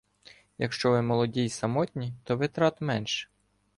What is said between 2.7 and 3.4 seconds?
менше